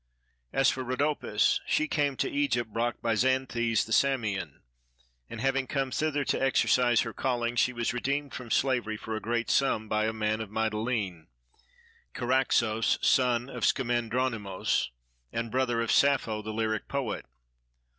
As 0.51 0.71
for 0.71 0.83
Rhodopis, 0.83 1.59
she 1.67 1.87
came 1.87 2.17
to 2.17 2.27
Egypt 2.31 2.73
brought 2.73 2.99
by 3.03 3.13
Xanthes 3.13 3.85
the 3.85 3.93
Samian, 3.93 4.61
and 5.29 5.39
having 5.39 5.67
come 5.67 5.91
thither 5.91 6.25
to 6.25 6.41
exercise 6.41 7.01
her 7.01 7.13
calling 7.13 7.55
she 7.55 7.71
was 7.71 7.93
redeemed 7.93 8.33
from 8.33 8.49
slavery 8.49 8.97
for 8.97 9.15
a 9.15 9.19
great 9.21 9.51
sum 9.51 9.87
by 9.87 10.05
a 10.07 10.11
man 10.11 10.41
of 10.41 10.49
Mytilene, 10.49 11.27
Charaxos 12.15 12.97
son 13.05 13.47
of 13.47 13.61
Scamandronymos 13.61 14.89
and 15.31 15.51
brother 15.51 15.81
of 15.81 15.91
Sappho 15.91 16.41
the 16.41 16.49
lyric 16.51 16.87
poet. 16.87 17.27